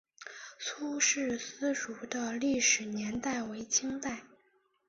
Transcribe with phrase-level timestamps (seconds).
[0.57, 4.23] 苏氏私塾的历史年代为清代。